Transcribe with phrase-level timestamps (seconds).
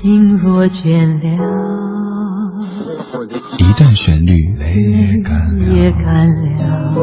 [0.00, 1.28] 心若倦了，
[3.58, 6.96] 一段旋律也干了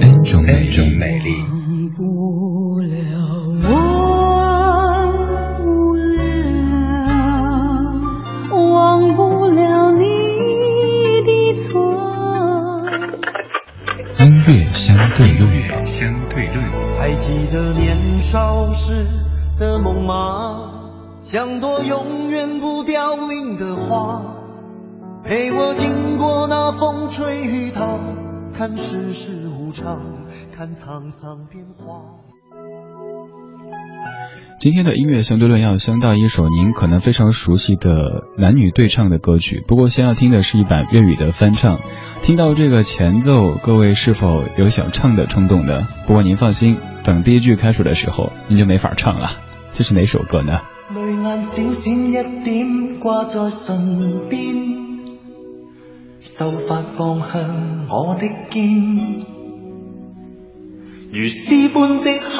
[0.00, 1.34] ，N 种美丽。
[1.50, 2.94] 忘不了，
[3.66, 5.12] 忘
[5.58, 6.22] 不了，
[8.70, 10.06] 忘不了你
[11.26, 11.66] 的错。
[14.20, 15.50] 音乐相对论，
[15.84, 16.56] 相对论。
[17.00, 19.04] 还记得年少时
[19.58, 20.71] 的梦吗？
[21.22, 24.22] 像朵永远不凋零的花，
[25.24, 28.00] 陪我经过那风吹雨打，
[28.52, 30.02] 看世事无常，
[30.56, 32.02] 看沧桑变化。
[34.58, 41.78] 今天的音乐相对论要相到一首您可能非常熟悉的男女对唱的歌曲，不过先要听的是一版粤语的翻唱。
[42.22, 45.86] 听到这个前奏，各位是否有想唱的冲动呢？
[46.08, 49.30] 不过您放心，等第一句开始的时候，您就没法唱了。
[49.74, 50.60] 这是哪首歌呢？
[50.94, 55.00] 泪眼小闪一点挂在唇边，
[56.20, 59.24] 秀发放向我的肩，
[61.10, 62.36] 如丝般的黑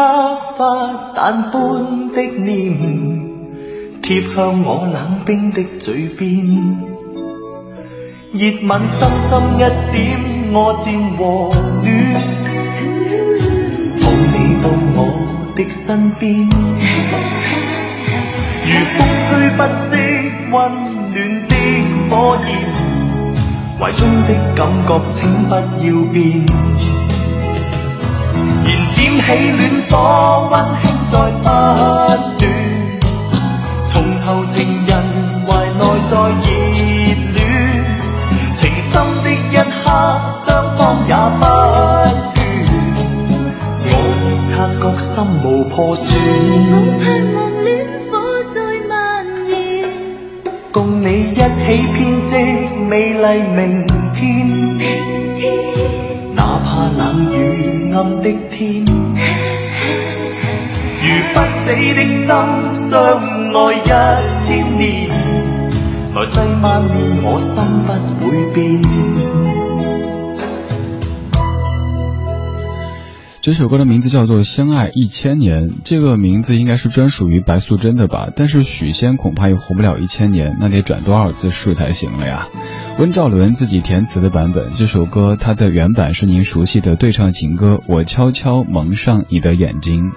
[0.59, 6.45] 发，淡般的脸，贴向我冷冰的嘴边。
[8.35, 9.59] 热吻深深一
[9.91, 11.51] 点，我渐和
[11.83, 12.32] 暖，
[15.55, 16.49] 的身边，
[18.65, 19.93] 如风吹不熄
[20.51, 20.55] 温
[21.13, 21.17] 暖
[21.49, 21.55] 的
[22.11, 22.49] 火焰，
[23.79, 26.21] 怀中的感觉请不要变，
[28.65, 29.95] 燃点起暖火，
[30.51, 31.47] 温馨再不
[53.23, 55.47] 织美丽明天。
[56.35, 58.85] 哪怕冷雨暗的天，
[60.99, 62.27] 如不死的心，
[62.75, 62.91] 相
[63.55, 63.79] 爱一
[64.45, 64.83] 千年。
[66.13, 67.63] 来世万年，我心
[68.19, 68.61] 不会变。
[73.41, 78.31] 这首歌的名字叫做《相爱一千年》，这个名字应该是专属于白素贞的吧？
[78.35, 82.49] 但是许仙恐怕也活不了一千年，那得转多少次世才行了呀？
[82.99, 90.11] 温兆伦自己填词的版本，这首歌它的原版是您熟悉的对唱情歌《我悄悄蒙上你的眼睛》。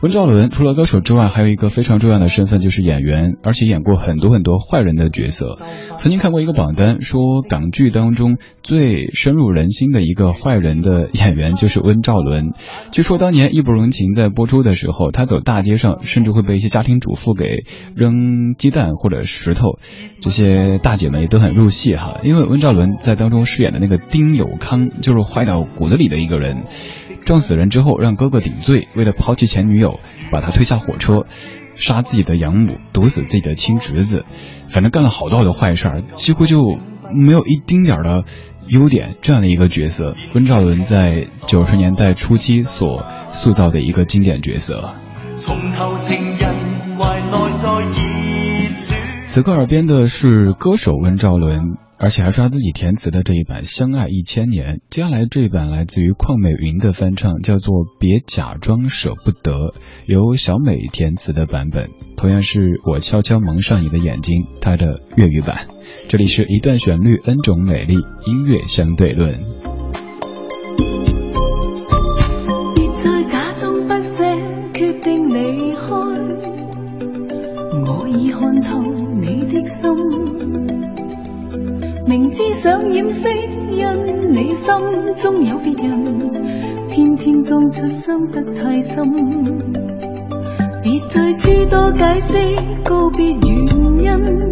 [0.00, 5.58] 温兆伦除了歌手之外，还有一个非常重要的身份就是演员，而且演过很多很多坏人的角色。
[5.98, 12.52] 曾经看过一个榜单，说港剧当中最深入人心的一个坏人的演员就是温兆伦。
[12.92, 17.64] 据说当年《义不容情》在播出的时候，他走大街上，甚至会被一些家庭主妇给
[17.96, 19.80] 扔鸡蛋或者石头，
[20.20, 22.20] 这些大姐们也都很入戏哈。
[22.22, 26.62] 因为温兆伦在当中饰演的那个丁有康，就是坏到骨子里的一个人。
[27.28, 30.00] 撞死人之后，让哥哥顶罪，为了抛弃前女友，
[30.32, 31.26] 把他推下火车，
[31.74, 34.24] 杀自己的养母，毒死自己的亲侄子，
[34.70, 36.78] 反正干了好多好多坏事儿，几乎就
[37.14, 38.24] 没有一丁点儿的
[38.66, 39.16] 优点。
[39.20, 44.94] 这样的一个角色，温兆伦在九十年代初期所塑造的一个经典角色。
[49.26, 54.76] 此刻耳边的是歌手温兆伦，而且还刷自己填词的这一版《相爱一千年》。
[54.88, 59.52] 接下来这一版来自于邝美云的翻唱，叫做《别假装舍不得》，
[60.06, 65.66] 由小美填词的版本，同样是我悄悄蒙上你的眼睛，它的粤语版。
[66.08, 69.77] 这里是一段旋律，N 种美丽，音乐相对论。
[82.08, 83.28] 明知想掩饰，
[83.70, 84.64] 因你心
[85.14, 86.30] 中有别人，
[86.88, 89.12] 偏偏装出伤得太深。
[90.82, 92.38] 别再诸多解释
[92.82, 93.42] 告别原
[94.00, 94.47] 因，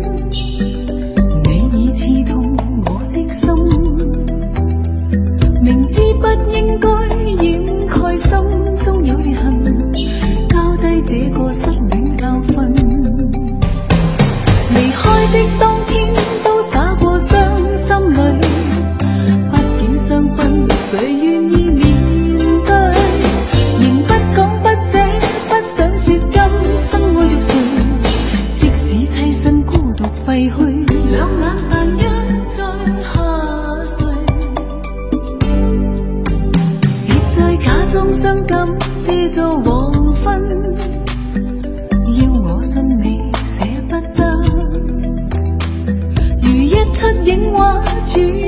[48.06, 48.45] 主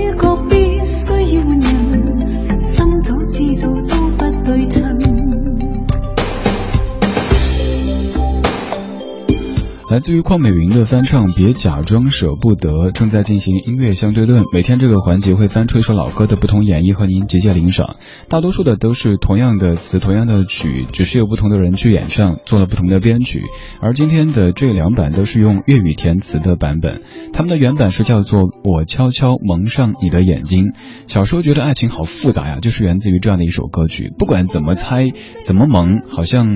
[9.99, 14.45] 来自于邝美云的翻唱《别假装舍不得》，正在进行音乐相对论。
[14.53, 17.97] 每天这个环节会翻出一首老歌的不同演绎和您直接领赏。
[18.29, 23.43] 大多数的都是同样的词、同样的曲，只是有不同的人去演唱，做了不同的编曲。
[23.81, 27.03] 而今天的这两版都是用粤语填词的版本。
[27.33, 30.67] 他们的原版是叫做《我悄悄蒙上你的眼睛》。
[31.09, 34.13] 小时候觉得爱情好复杂呀，就是源自于这样的一首歌曲。
[34.17, 35.11] 不管怎么猜、
[35.45, 36.47] 怎么蒙，好像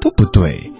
[0.00, 0.72] 都不对。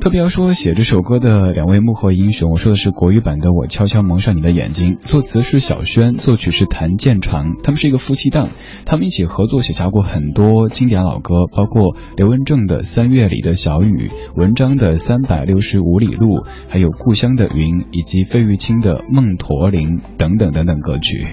[0.00, 8.48] 特别要说写这首歌的两位幕后英雄，我说的是国语版的《我悄悄蒙上你的眼睛》，作词是小轩，作曲是谭健常，他们是一个夫妻档，
[8.86, 16.38] 他们一起合作写下过很多经典老歌，包括刘文正的《三月里的小雨》，文章的《三百六十五里路》，
[16.70, 21.26] 还有故乡的云，以及费玉清的《梦驼铃》等等等等歌曲。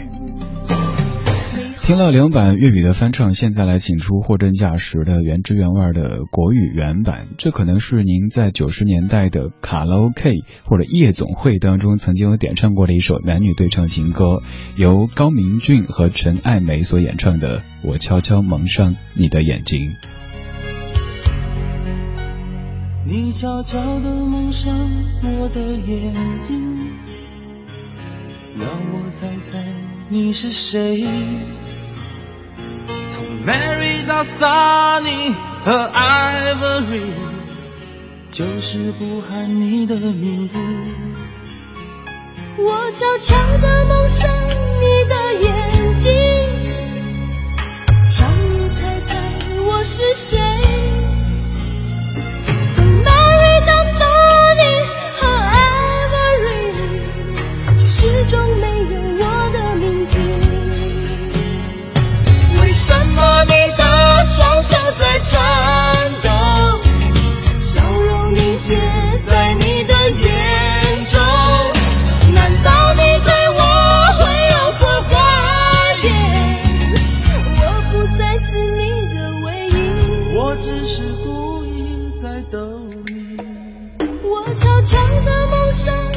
[1.87, 7.29] 听了两版粤语的翻唱，现在来请出货真价实的原汁原味的国语原版。
[7.37, 10.33] 这可能是您在九十年代的卡拉 OK
[10.65, 14.41] 或者夜总会当中曾经有点唱过的一首男女对唱情歌，
[14.75, 19.91] 由高明骏和陈爱梅所演唱的《我悄悄蒙上你的眼睛》。
[23.05, 24.77] 你悄悄地蒙上
[25.23, 26.13] 我的眼
[26.43, 26.75] 睛，
[28.57, 29.63] 让我猜猜
[30.09, 31.05] 你是谁。
[33.47, 35.33] Mary 到 Sunny
[35.63, 37.13] 和 Ivory，
[38.29, 40.59] 就是不喊你的名字。
[42.57, 44.29] 我悄悄地蒙上
[84.57, 86.16] 悄悄地蒙上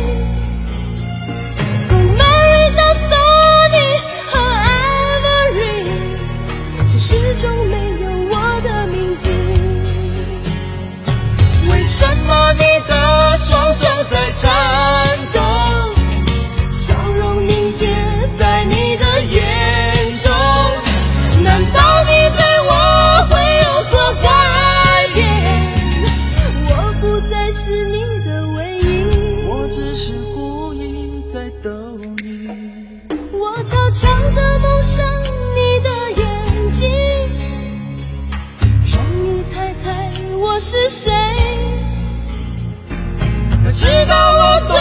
[43.73, 44.75] 知道我对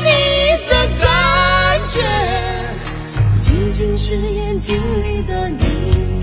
[0.00, 0.10] 你
[0.68, 0.72] 的
[1.04, 2.00] 感觉，
[3.40, 6.20] 仅仅是眼睛里的你。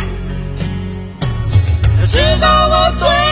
[2.05, 3.22] 知道我对。